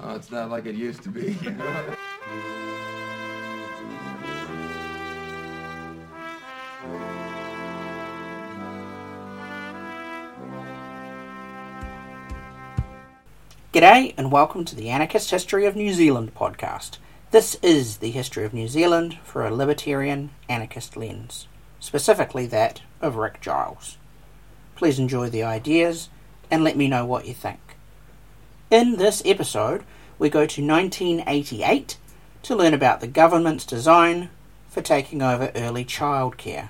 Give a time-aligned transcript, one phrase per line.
[0.00, 1.36] Oh, it's not like it used to be.
[13.72, 16.98] G'day and welcome to the Anarchist History of New Zealand podcast.
[17.32, 21.48] This is the history of New Zealand for a libertarian anarchist lens,
[21.80, 23.98] specifically that of Rick Giles.
[24.76, 26.08] Please enjoy the ideas
[26.50, 27.67] and let me know what you think.
[28.70, 29.82] In this episode,
[30.18, 31.96] we go to 1988
[32.42, 34.28] to learn about the government's design
[34.68, 36.68] for taking over early childcare.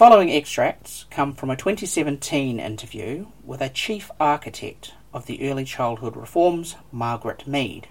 [0.00, 6.16] Following extracts come from a 2017 interview with a chief architect of the early childhood
[6.16, 7.86] reforms, Margaret Mead.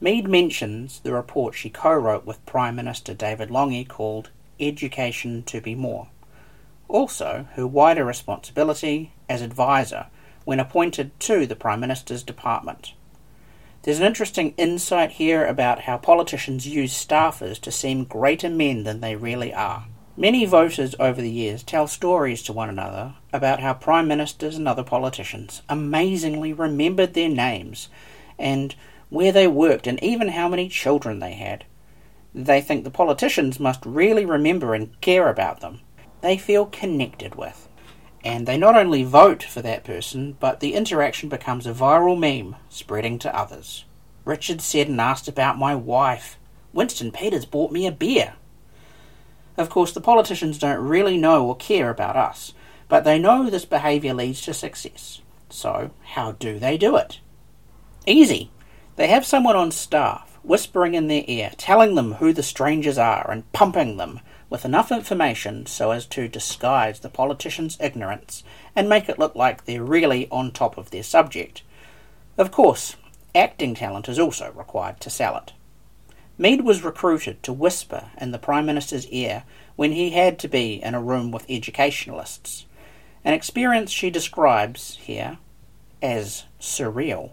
[0.00, 5.60] Meade mentions the report she co wrote with Prime Minister David Lange called Education to
[5.60, 6.08] be More.
[6.88, 10.06] Also, her wider responsibility as advisor
[10.44, 12.92] when appointed to the Prime Minister's department.
[13.82, 19.00] There's an interesting insight here about how politicians use staffers to seem greater men than
[19.00, 19.86] they really are.
[20.18, 24.66] Many voters over the years tell stories to one another about how prime ministers and
[24.66, 27.90] other politicians amazingly remembered their names
[28.38, 28.74] and
[29.10, 31.66] where they worked and even how many children they had.
[32.34, 35.80] They think the politicians must really remember and care about them.
[36.22, 37.68] They feel connected with.
[38.24, 42.56] And they not only vote for that person, but the interaction becomes a viral meme
[42.70, 43.84] spreading to others.
[44.24, 46.38] Richard Seddon asked about my wife.
[46.72, 48.32] Winston Peters bought me a beer.
[49.56, 52.52] Of course, the politicians don't really know or care about us,
[52.88, 55.20] but they know this behaviour leads to success.
[55.48, 57.20] So, how do they do it?
[58.06, 58.50] Easy.
[58.96, 63.30] They have someone on staff whispering in their ear, telling them who the strangers are,
[63.30, 68.44] and pumping them with enough information so as to disguise the politicians' ignorance
[68.76, 71.62] and make it look like they're really on top of their subject.
[72.38, 72.96] Of course,
[73.34, 75.52] acting talent is also required to sell it.
[76.38, 80.82] Meade was recruited to whisper in the Prime Minister's ear when he had to be
[80.82, 82.66] in a room with educationalists,
[83.24, 85.38] an experience she describes here
[86.02, 87.30] as surreal.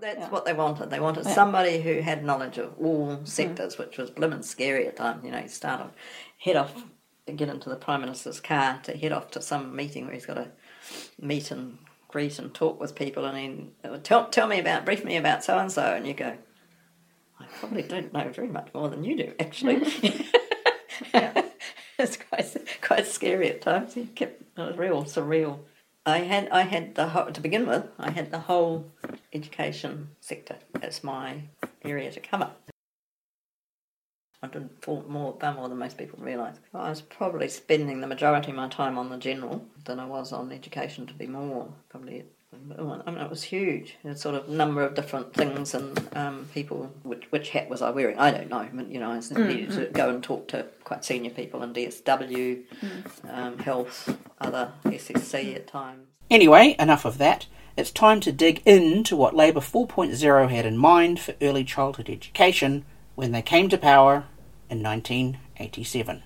[0.00, 0.88] That's what they wanted.
[0.88, 5.22] They wanted somebody who had knowledge of all sectors, which was blimmin' scary at times.
[5.22, 5.90] You know, you start off,
[6.38, 6.84] head off,
[7.36, 10.34] get into the Prime Minister's car to head off to some meeting where he's got
[10.34, 10.48] to
[11.20, 11.76] meet and
[12.08, 15.58] greet and talk with people, and then tell, tell me about, brief me about so
[15.58, 16.38] and so, and you go,
[17.40, 19.76] I probably don't know very much more than you do, actually.
[21.98, 23.94] it's quite quite scary at times.
[23.94, 25.60] He kept it was real surreal.
[26.04, 27.86] I had I had the whole, to begin with.
[27.98, 28.90] I had the whole
[29.32, 31.42] education sector as my
[31.84, 32.50] area to cover.
[34.42, 36.56] I did for more far more than most people realise.
[36.72, 40.32] I was probably spending the majority of my time on the general than I was
[40.32, 41.74] on education to be more.
[41.90, 43.96] Probably I mean, it was huge.
[44.04, 46.92] A sort of number of different things and um, people.
[47.02, 48.18] Which, which hat was I wearing?
[48.18, 48.58] I don't know.
[48.58, 51.72] I mean, you know, I needed to go and talk to quite senior people in
[51.72, 52.62] DSW,
[53.28, 56.06] um, health, other SSC at times.
[56.28, 57.46] Anyway, enough of that.
[57.76, 62.84] It's time to dig into what Labour 4.0 had in mind for early childhood education
[63.14, 64.24] when they came to power
[64.68, 66.22] in 1987.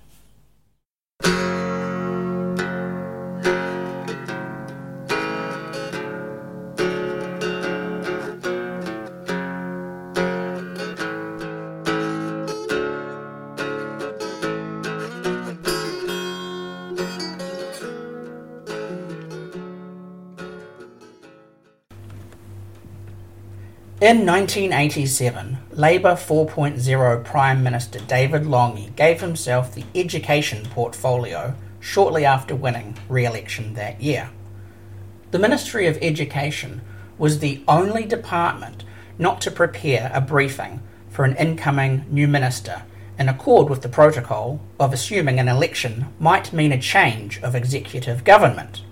[24.05, 32.55] In 1987, Labour 4.0 Prime Minister David Lange gave himself the education portfolio shortly after
[32.55, 34.29] winning re election that year.
[35.31, 36.83] The Ministry of Education
[37.17, 38.85] was the only department
[39.19, 42.83] not to prepare a briefing for an incoming new minister
[43.19, 48.23] in accord with the protocol of assuming an election might mean a change of executive
[48.23, 48.83] government.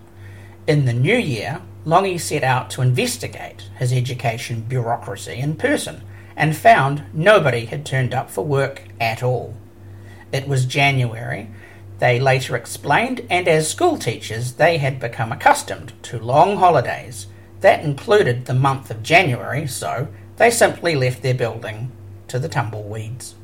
[0.67, 6.03] In the new year, Lange set out to investigate his education bureaucracy in person
[6.37, 9.57] and found nobody had turned up for work at all.
[10.31, 11.51] It was January,
[11.99, 17.27] they later explained, and as school teachers, they had become accustomed to long holidays.
[17.61, 21.93] That included the month of January, so they simply left their building
[22.29, 23.35] to the tumbleweeds.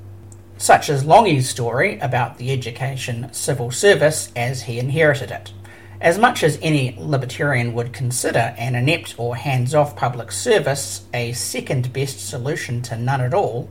[0.56, 5.52] Such is Lange's story about the education civil service as he inherited it
[6.00, 11.32] As much as any libertarian would consider an inept or hands off public service a
[11.32, 13.68] second best solution to none at all,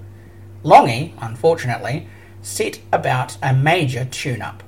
[0.62, 2.07] Lange, unfortunately,
[2.41, 4.62] set about a major tune up.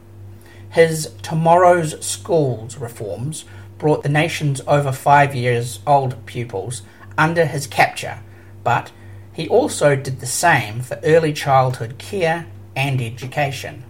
[0.70, 3.44] His Tomorrow's Schools reforms
[3.78, 6.84] brought the nation's over five years old pupils
[7.18, 8.20] under his capture,
[8.64, 8.92] but
[9.34, 13.84] he also did the same for early childhood care and education,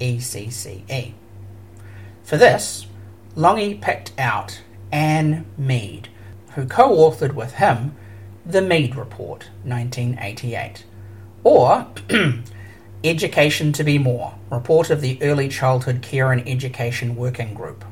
[0.00, 1.12] ECCE.
[2.24, 2.86] For this,
[3.36, 6.08] Lange picked out Anne Meade,
[6.54, 7.94] who co authored with him
[8.46, 10.86] The Meade Report, 1988,
[11.44, 11.86] or
[13.04, 17.84] Education to Be More, report of the Early Childhood Care and Education Working Group.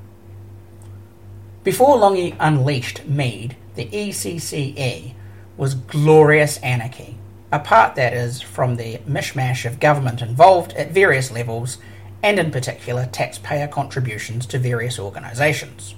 [1.63, 5.13] Before Lange unleashed Meade, the ECCE
[5.59, 7.19] was glorious anarchy,
[7.53, 11.77] a part that is from the mishmash of government involved at various levels
[12.25, 15.95] and in particular taxpayer contributions to various organisations.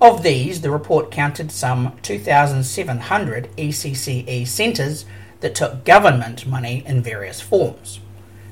[0.00, 5.04] Of these, the report counted some 2,700 ECCE centres
[5.40, 7.98] that took government money in various forms.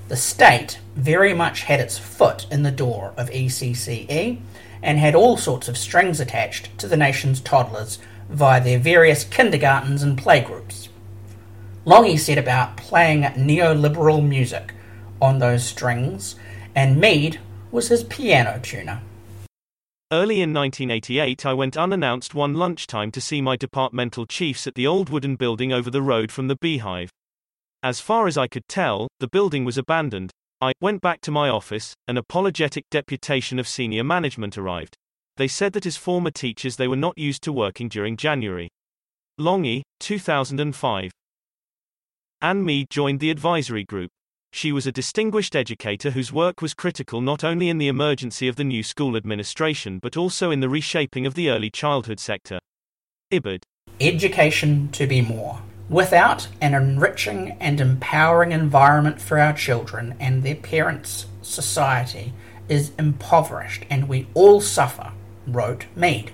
[0.09, 4.41] The state very much had its foot in the door of ECCE
[4.83, 10.03] and had all sorts of strings attached to the nation's toddlers via their various kindergartens
[10.03, 10.89] and playgroups.
[11.85, 14.75] Lange set about playing neoliberal music
[15.23, 16.35] on those strings,
[16.77, 17.41] and Meade
[17.73, 19.01] was his piano tuner.
[20.13, 24.87] Early in 1988, I went unannounced one lunchtime to see my departmental chiefs at the
[24.87, 27.11] old wooden building over the road from the beehive.
[27.83, 30.31] As far as I could tell, the building was abandoned.
[30.61, 34.97] I went back to my office, an apologetic deputation of senior management arrived.
[35.37, 38.69] They said that as former teachers they were not used to working during January.
[39.39, 41.11] Lange, 2005.
[42.41, 44.11] Anne Meade joined the advisory group.
[44.57, 48.57] She was a distinguished educator whose work was critical not only in the emergency of
[48.57, 52.59] the new school administration but also in the reshaping of the early childhood sector.
[53.31, 53.65] Ibid.
[54.01, 55.61] Education to be more.
[55.91, 62.33] Without an enriching and empowering environment for our children and their parents, society
[62.67, 65.13] is impoverished and we all suffer,
[65.47, 66.33] wrote Meade.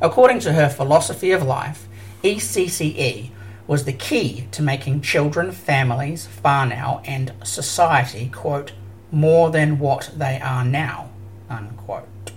[0.00, 1.88] According to her philosophy of life,
[2.22, 3.32] ECCE
[3.70, 8.72] was the key to making children, families, whānau, and society, quote,
[9.12, 11.08] more than what they are now,
[11.48, 12.32] unquote.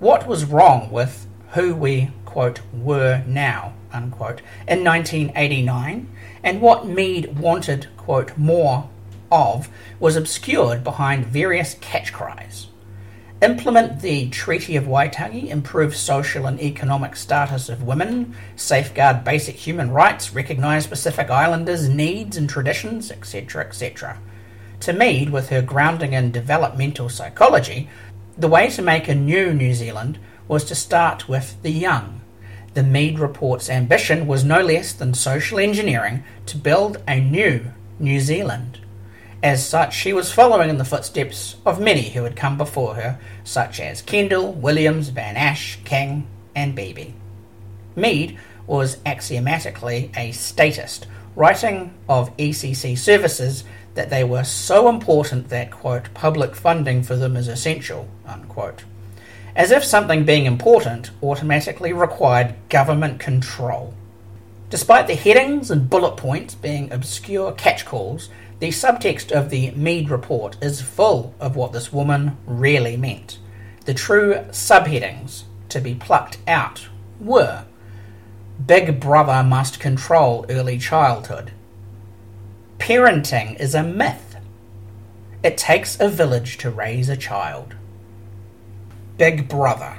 [0.00, 6.08] What was wrong with who we, quote, were now, unquote, in 1989,
[6.42, 8.90] and what Meade wanted, quote, more
[9.30, 9.68] of
[10.00, 12.66] was obscured behind various catch cries.
[13.44, 19.90] Implement the Treaty of Waitangi, improve social and economic status of women, safeguard basic human
[19.90, 24.18] rights, recognise Pacific Islanders' needs and traditions, etc., etc.
[24.80, 27.90] To Meade, with her grounding in developmental psychology,
[28.38, 30.18] the way to make a new New Zealand
[30.48, 32.22] was to start with the young,
[32.72, 38.20] the Meade Report's ambition was no less than social engineering to build a new New
[38.20, 38.80] Zealand.
[39.44, 43.20] As such, she was following in the footsteps of many who had come before her,
[43.44, 46.26] such as Kendall, Williams, Van Asch, King,
[46.56, 47.12] and Beeby.
[47.94, 51.06] Meade was axiomatically a statist,
[51.36, 53.64] writing of ECC services
[53.94, 58.84] that they were so important that, quote, public funding for them is essential, unquote
[59.56, 63.94] as if something being important automatically required government control.
[64.70, 68.28] Despite the headings and bullet points being obscure catchcalls,
[68.64, 73.38] the subtext of the Meade report is full of what this woman really meant.
[73.84, 76.88] The true subheadings to be plucked out
[77.20, 77.66] were
[78.64, 81.52] Big Brother must control early childhood.
[82.78, 84.36] Parenting is a myth.
[85.42, 87.74] It takes a village to raise a child.
[89.18, 89.98] Big Brother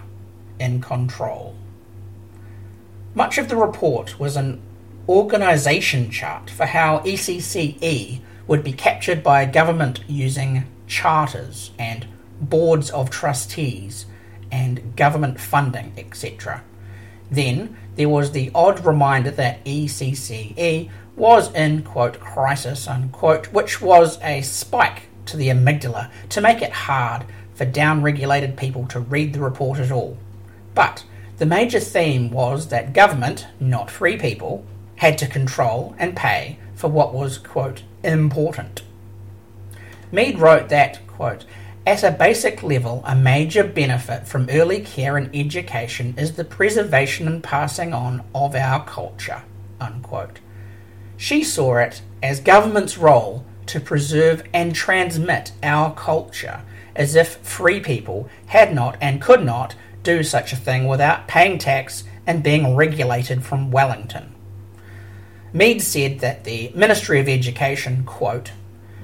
[0.59, 1.55] in control.
[3.13, 4.59] Much of the report was an
[5.07, 12.07] organisation chart for how ECCE would be captured by a government using charters and
[12.39, 14.05] boards of trustees
[14.51, 16.63] and government funding, etc.
[17.31, 24.19] Then there was the odd reminder that ECCE was in quote crisis unquote, which was
[24.21, 29.39] a spike to the amygdala to make it hard for down-regulated people to read the
[29.39, 30.17] report at all.
[30.73, 31.05] But
[31.37, 34.65] the major theme was that government, not free people,
[34.97, 38.83] had to control and pay for what was, quote, important.
[40.11, 41.45] Meade wrote that, quote,
[41.85, 47.27] at a basic level, a major benefit from early care and education is the preservation
[47.27, 49.43] and passing on of our culture.
[49.79, 50.39] Unquote.
[51.17, 56.61] She saw it as government's role to preserve and transmit our culture
[56.95, 61.57] as if free people had not and could not do such a thing without paying
[61.57, 64.34] tax and being regulated from Wellington.
[65.55, 68.51] Meade said that the Ministry of Education, quote,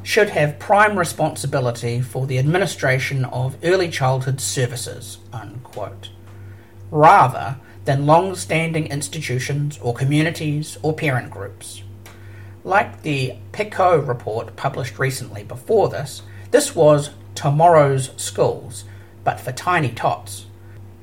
[0.03, 6.09] should have prime responsibility for the administration of early childhood services, unquote,
[6.89, 7.55] rather
[7.85, 11.83] than long standing institutions or communities or parent groups.
[12.65, 18.83] Like the Picot report published recently before this, this was tomorrow's schools,
[19.23, 20.47] but for tiny tots.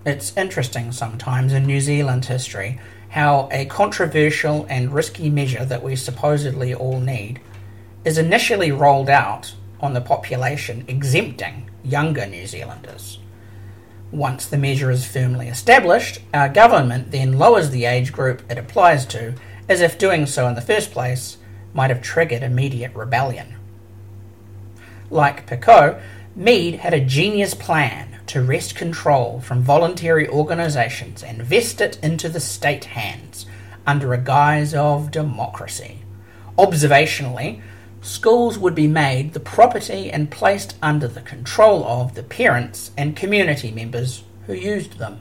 [0.05, 2.79] It's interesting sometimes in New Zealand history
[3.11, 7.41] how a controversial and risky measure that we supposedly all need
[8.05, 13.19] is initially rolled out on the population exempting younger New Zealanders.
[14.11, 19.05] Once the measure is firmly established, our government then lowers the age group it applies
[19.07, 19.35] to,
[19.69, 21.37] as if doing so in the first place
[21.75, 23.55] might have triggered immediate rebellion.
[25.11, 26.01] Like Picot,
[26.35, 32.29] Meade had a genius plan to wrest control from voluntary organisations and vest it into
[32.29, 33.47] the state hands
[33.87, 36.01] under a guise of democracy.
[36.59, 37.61] Observationally,
[38.01, 43.17] schools would be made the property and placed under the control of the parents and
[43.17, 45.21] community members who used them.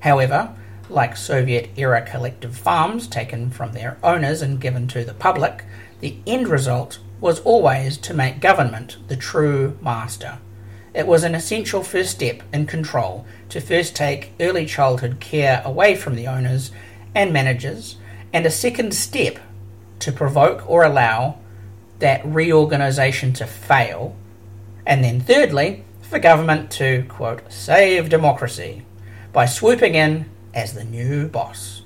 [0.00, 0.54] However,
[0.88, 5.64] like Soviet era collective farms taken from their owners and given to the public,
[6.00, 10.38] the end result was always to make government the true master.
[10.92, 15.94] It was an essential first step in control to first take early childhood care away
[15.94, 16.72] from the owners
[17.14, 17.96] and managers,
[18.32, 19.38] and a second step
[20.00, 21.38] to provoke or allow
[22.00, 24.16] that reorganisation to fail,
[24.84, 28.84] and then thirdly, for government to, quote, save democracy
[29.32, 31.82] by swooping in as the new boss.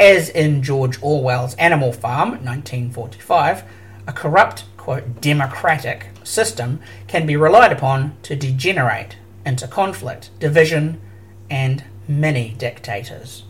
[0.00, 3.62] As in George Orwell's Animal Farm, 1945,
[4.08, 11.00] a corrupt, quote, democratic system can be relied upon to degenerate into conflict, division,
[11.48, 13.44] and mini dictators.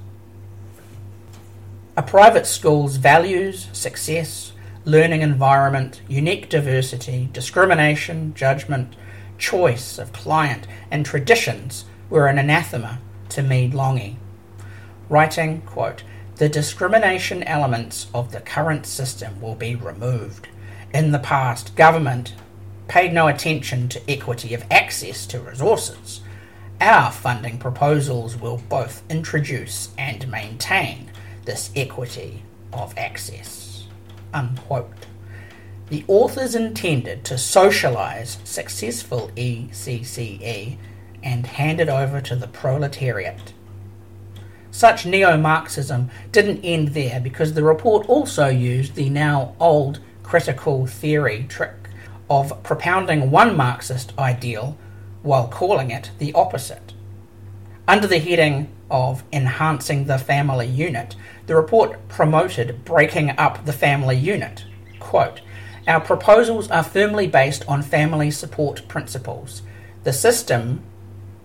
[1.97, 4.53] A private school's values, success,
[4.85, 8.95] learning environment, unique diversity, discrimination, judgment,
[9.39, 12.99] choice of client, and traditions were an anathema
[13.31, 14.17] to Meade Lange.
[15.09, 16.03] Writing, quote,
[16.37, 20.49] the discrimination elements of the current system will be removed.
[20.93, 22.35] In the past, government
[22.89, 26.21] paid no attention to equity of access to resources.
[26.81, 31.11] Our funding proposals will both introduce and maintain
[31.45, 33.87] this equity of access.
[34.35, 35.07] Unquote.
[35.89, 40.77] The authors intended to socialise successful ECCE
[41.23, 43.53] and hand it over to the proletariat.
[44.71, 50.87] Such neo Marxism didn't end there because the report also used the now old critical
[50.87, 51.47] theory
[52.29, 54.77] of propounding one Marxist ideal
[55.23, 56.93] while calling it the opposite.
[57.89, 61.17] Under the heading of Enhancing the Family Unit,
[61.47, 64.65] the report promoted breaking up the family unit.
[64.99, 65.41] Quote,
[65.87, 69.63] Our proposals are firmly based on family support principles.
[70.05, 70.83] The system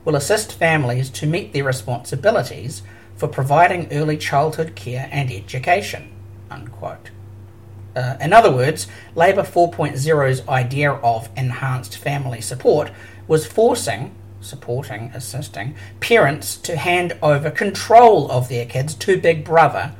[0.03, 2.81] will assist families to meet their responsibilities
[3.15, 6.11] for providing early childhood care and education.
[6.49, 7.11] Unquote.
[7.95, 12.91] Uh, in other words, Labour 4.0's idea of enhanced family support
[13.27, 19.93] was forcing, supporting, assisting parents to hand over control of their kids to Big Brother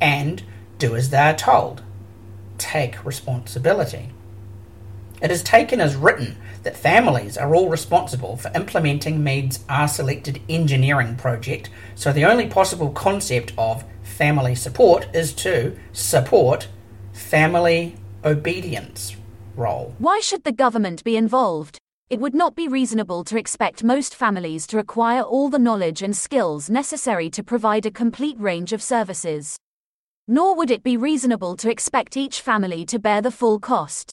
[0.00, 0.42] and
[0.78, 1.82] do as they are told.
[2.58, 4.10] Take responsibility.
[5.20, 10.40] It is taken as written that families are all responsible for implementing Meade's R selected
[10.48, 16.68] engineering project, so the only possible concept of family support is to support
[17.18, 19.16] family obedience
[19.56, 19.94] role.
[19.98, 21.78] Why should the government be involved?
[22.08, 26.16] It would not be reasonable to expect most families to acquire all the knowledge and
[26.16, 29.58] skills necessary to provide a complete range of services.
[30.26, 34.12] Nor would it be reasonable to expect each family to bear the full cost.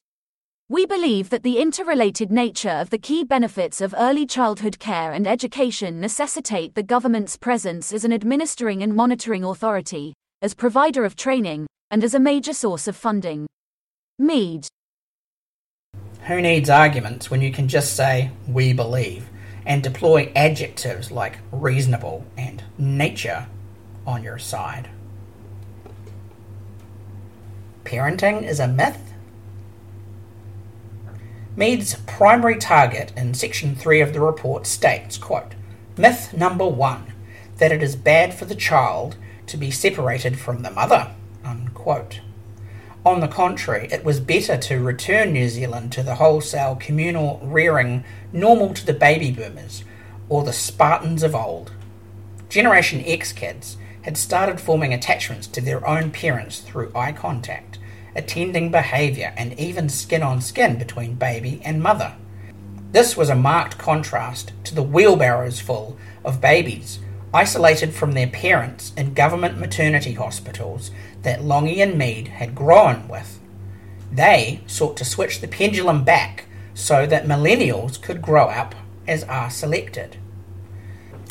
[0.67, 5.27] We believe that the interrelated nature of the key benefits of early childhood care and
[5.27, 11.65] education necessitate the government's presence as an administering and monitoring authority, as provider of training,
[11.89, 13.47] and as a major source of funding.
[14.19, 14.67] Meade.
[16.27, 19.27] Who needs arguments when you can just say, we believe,
[19.65, 23.47] and deploy adjectives like reasonable and nature
[24.05, 24.87] on your side?
[27.83, 29.13] Parenting is a myth?
[31.55, 35.55] Meade's primary target in section 3 of the report states, quote,
[35.97, 37.13] Myth number one,
[37.57, 39.15] that it is bad for the child
[39.47, 41.11] to be separated from the mother.
[41.43, 42.21] Unquote.
[43.05, 48.03] On the contrary, it was better to return New Zealand to the wholesale communal rearing
[48.33, 49.83] normal to the baby boomers
[50.27, 51.71] or the Spartans of old.
[52.49, 57.77] Generation X kids had started forming attachments to their own parents through eye contact,
[58.15, 62.15] attending behaviour, and even skin on skin between baby and mother.
[62.91, 66.99] This was a marked contrast to the wheelbarrows full of babies
[67.35, 70.89] isolated from their parents in government maternity hospitals
[71.23, 73.41] that Lange and Meade had grown with.
[74.09, 78.73] They sought to switch the pendulum back so that millennials could grow up
[79.05, 80.15] as R selected.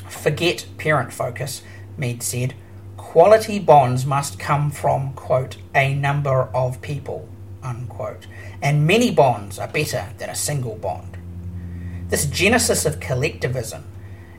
[0.07, 1.63] Forget parent focus,
[1.97, 2.55] Meade said.
[2.99, 7.27] Quality bonds must come from, quote, a number of people,
[7.63, 8.27] unquote,
[8.61, 11.17] and many bonds are better than a single bond.
[12.09, 13.85] This genesis of collectivism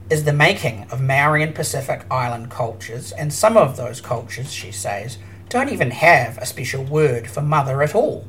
[0.10, 4.72] is the making of Maori and Pacific Island cultures, and some of those cultures, she
[4.72, 5.18] says,
[5.50, 8.28] don't even have a special word for mother at all.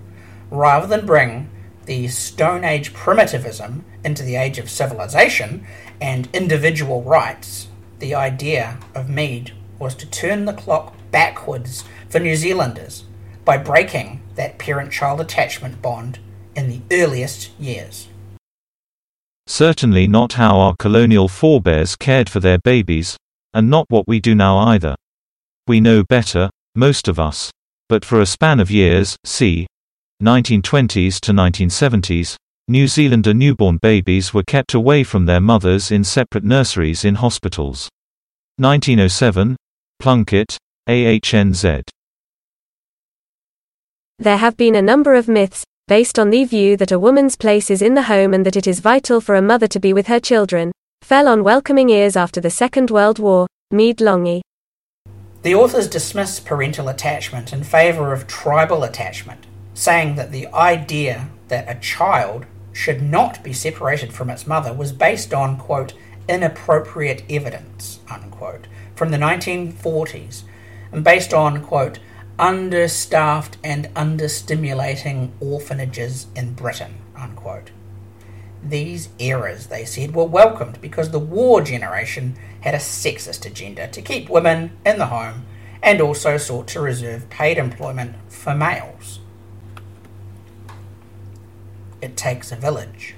[0.50, 1.50] Rather than bring
[1.87, 5.66] the Stone Age primitivism into the age of civilization
[6.00, 7.68] and individual rights,
[7.99, 13.04] the idea of Meade was to turn the clock backwards for New Zealanders
[13.45, 16.18] by breaking that parent child attachment bond
[16.54, 18.09] in the earliest years.
[19.46, 23.16] Certainly not how our colonial forebears cared for their babies,
[23.54, 24.94] and not what we do now either.
[25.66, 27.50] We know better, most of us.
[27.88, 29.66] But for a span of years, c.
[30.22, 32.36] 1920s to 1970s,
[32.68, 37.88] New Zealander newborn babies were kept away from their mothers in separate nurseries in hospitals.
[38.58, 39.56] 1907,
[40.00, 41.82] Plunkett, AHNZ.
[44.18, 47.71] There have been a number of myths, based on the view that a woman's place
[47.71, 50.09] is in the home and that it is vital for a mother to be with
[50.09, 54.43] her children, fell on welcoming ears after the Second World War, Meade Lange.
[55.43, 61.71] The authors dismiss parental attachment in favour of tribal attachment, saying that the idea that
[61.71, 65.95] a child should not be separated from its mother was based on, quote,
[66.28, 68.66] inappropriate evidence, unquote,
[68.97, 70.42] from the 1940s,
[70.90, 72.01] and based on, quote,
[72.38, 76.96] understaffed and understimulating orphanages in Britain.
[77.16, 77.70] Unquote.
[78.62, 84.03] These errors, they said, were welcomed because the war generation had a sexist agenda to
[84.03, 85.46] keep women in the home
[85.83, 89.20] and also sought to reserve paid employment for males.
[92.03, 93.14] It takes a village.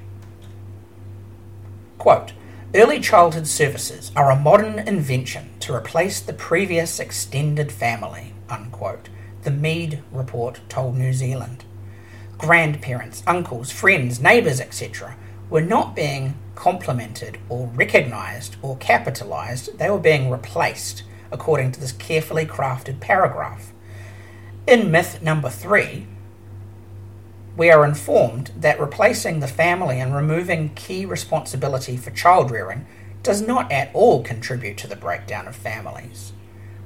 [1.97, 2.33] Quote,
[2.75, 9.09] Early childhood services are a modern invention to replace the previous extended family unquote,
[9.43, 11.65] the Meade report told New Zealand.
[12.37, 15.17] Grandparents, uncles, friends, neighbours, etc.,
[15.51, 21.93] were not being complimented or recognised or capitalised, they were being replaced, according to this
[21.93, 23.73] carefully crafted paragraph.
[24.67, 26.07] In myth number three,
[27.57, 32.87] we are informed that replacing the family and removing key responsibility for child rearing
[33.23, 36.33] does not at all contribute to the breakdown of families.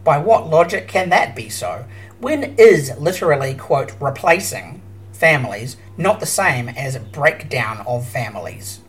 [0.05, 1.85] By what logic can that be so?
[2.21, 8.81] When is literally, quote, replacing families not the same as breakdown of families?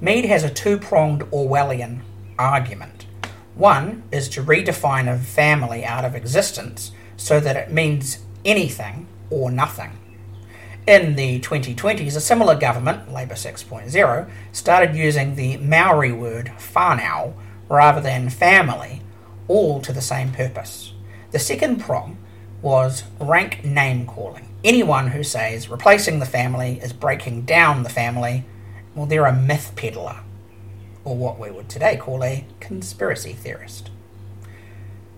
[0.00, 2.00] Meade has a two pronged Orwellian
[2.38, 3.06] argument.
[3.54, 9.50] One is to redefine a family out of existence so that it means anything or
[9.50, 9.98] nothing.
[10.86, 17.34] In the 2020s, a similar government, Labour 6.0, started using the Maori word whānau
[17.68, 19.02] rather than family
[19.48, 20.92] all to the same purpose.
[21.32, 22.18] The second prong
[22.62, 24.48] was rank name calling.
[24.64, 28.44] Anyone who says replacing the family is breaking down the family,
[28.94, 30.20] well, they're a myth peddler,
[31.04, 33.90] or what we would today call a conspiracy theorist.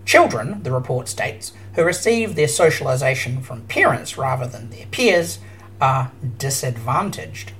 [0.05, 5.39] Children, the report states, who receive their socialization from parents rather than their peers
[5.79, 7.53] are disadvantaged.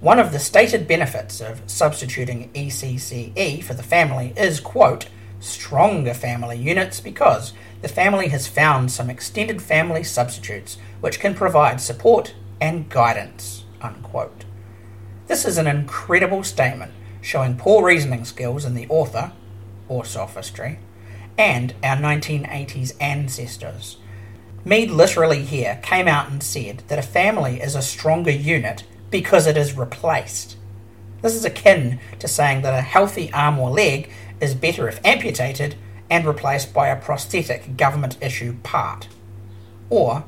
[0.00, 5.08] One of the stated benefits of substituting ECCE for the family is, quote,
[5.40, 11.80] stronger family units because the family has found some extended family substitutes which can provide
[11.80, 13.64] support and guidance.
[13.80, 14.44] Unquote.
[15.26, 19.32] This is an incredible statement showing poor reasoning skills in the author,
[19.88, 20.78] or sophistry,
[21.36, 23.98] and our 1980s ancestors.
[24.64, 29.46] Meade literally here came out and said that a family is a stronger unit because
[29.46, 30.56] it is replaced.
[31.22, 35.76] This is akin to saying that a healthy arm or leg is better if amputated
[36.10, 39.08] and replaced by a prosthetic government issue part.
[39.90, 40.24] Or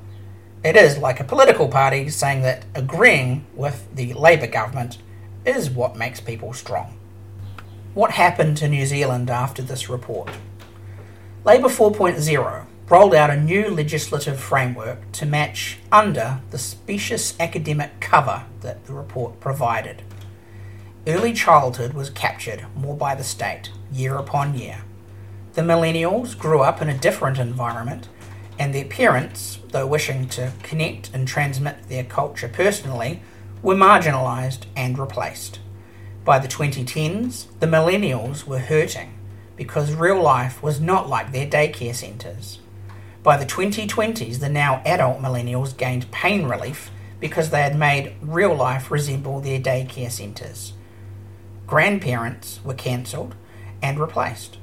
[0.65, 4.99] it is like a political party saying that agreeing with the Labour government
[5.45, 6.97] is what makes people strong.
[7.95, 10.31] What happened to New Zealand after this report?
[11.45, 18.45] Labour 4.0 rolled out a new legislative framework to match under the specious academic cover
[18.61, 20.03] that the report provided.
[21.09, 24.83] Early childhood was captured more by the state, year upon year.
[25.55, 28.11] The millennials grew up in a different environment,
[28.59, 33.23] and their parents, though wishing to connect and transmit their culture personally,
[33.63, 35.61] were marginalised and replaced.
[36.27, 39.15] By the 2010s, the millennials were hurting
[39.57, 42.59] because real life was not like their daycare centres.
[43.23, 48.55] By the 2020s, the now adult millennials gained pain relief because they had made real
[48.55, 50.75] life resemble their daycare centres.
[51.69, 53.35] Grandparents were cancelled
[53.83, 54.57] and replaced.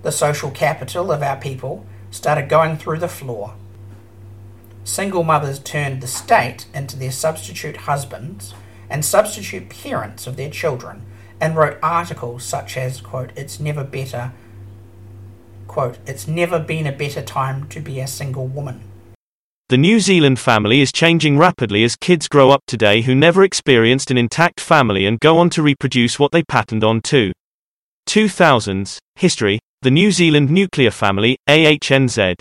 [0.00, 3.52] The social capital of our people started going through the floor.
[4.82, 8.54] Single mothers turned the state into their substitute husbands
[8.88, 11.04] and substitute parents of their children
[11.38, 14.32] and wrote articles such as, quote, it's never better,
[15.68, 18.80] quote, it's never been a better time to be a single woman.
[19.72, 24.10] The New Zealand family is changing rapidly as kids grow up today who never experienced
[24.10, 27.32] an intact family and go on to reproduce what they patterned on too.
[28.06, 32.34] 2000s, History, the New Zealand Nuclear Family, AHNZ.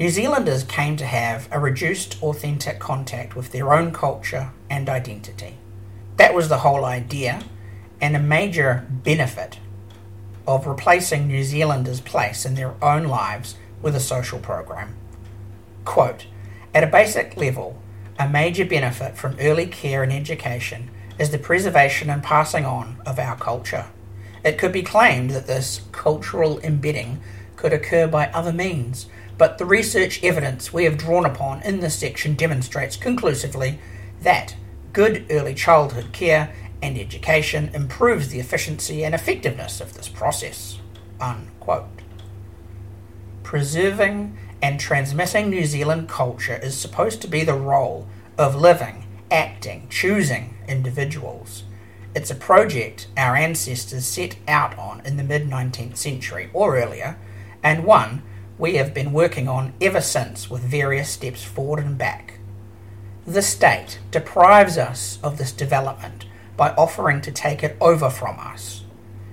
[0.00, 5.58] New Zealanders came to have a reduced authentic contact with their own culture and identity.
[6.16, 7.42] That was the whole idea,
[8.00, 9.58] and a major benefit
[10.46, 14.94] of replacing New Zealanders' place in their own lives with a social program.
[15.88, 16.26] Quote,
[16.74, 17.80] At a basic level,
[18.18, 23.18] a major benefit from early care and education is the preservation and passing on of
[23.18, 23.86] our culture.
[24.44, 27.20] It could be claimed that this cultural embedding
[27.56, 29.06] could occur by other means,
[29.38, 33.78] but the research evidence we have drawn upon in this section demonstrates conclusively
[34.20, 34.56] that
[34.92, 40.80] good early childhood care and education improves the efficiency and effectiveness of this process.
[41.18, 42.02] Unquote.
[43.42, 49.86] Preserving and transmitting New Zealand culture is supposed to be the role of living, acting,
[49.90, 51.64] choosing individuals.
[52.14, 57.18] It's a project our ancestors set out on in the mid 19th century or earlier,
[57.62, 58.22] and one
[58.58, 62.40] we have been working on ever since with various steps forward and back.
[63.26, 66.24] The state deprives us of this development
[66.56, 68.84] by offering to take it over from us.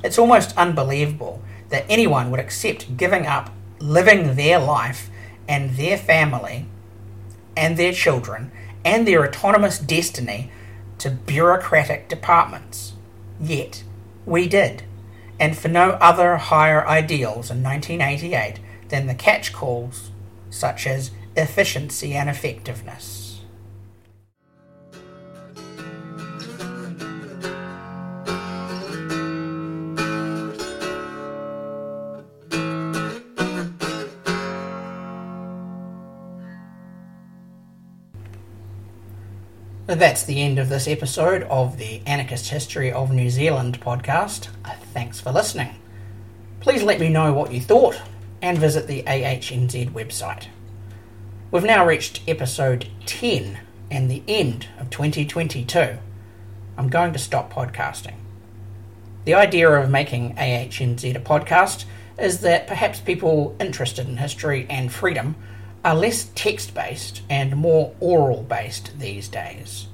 [0.03, 5.09] It's almost unbelievable that anyone would accept giving up living their life
[5.47, 6.65] and their family
[7.55, 8.51] and their children
[8.83, 10.51] and their autonomous destiny
[10.97, 12.93] to bureaucratic departments.
[13.39, 13.83] Yet,
[14.25, 14.83] we did,
[15.39, 20.11] and for no other higher ideals in 1988 than the catch calls
[20.49, 23.34] such as efficiency and effectiveness.
[39.95, 44.49] That's the end of this episode of the Anarchist History of New Zealand podcast.
[44.65, 45.73] Uh, thanks for listening.
[46.59, 48.01] Please let me know what you thought
[48.41, 50.47] and visit the AHNZ website.
[51.49, 55.97] We've now reached episode 10 and the end of 2022.
[56.77, 58.15] I'm going to stop podcasting.
[59.23, 61.85] The idea of making AHNZ a podcast
[62.19, 65.37] is that perhaps people interested in history and freedom
[65.85, 69.85] are less text based and more oral based these days.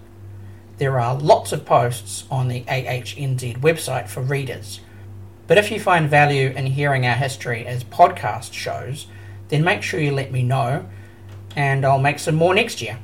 [0.78, 4.80] There are lots of posts on the AHNZ website for readers,
[5.48, 9.08] but if you find value in hearing our history as podcast shows,
[9.50, 10.86] then make sure you let me know
[11.58, 12.98] and I'll make some more next year.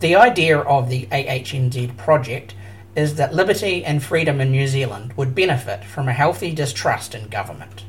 [0.00, 2.54] The idea of the AHNZ project
[2.94, 7.28] is that liberty and freedom in New Zealand would benefit from a healthy distrust in
[7.28, 7.86] government.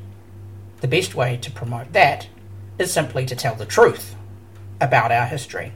[0.79, 2.27] The best way to promote that
[2.79, 4.15] is simply to tell the truth
[4.81, 5.73] about our history.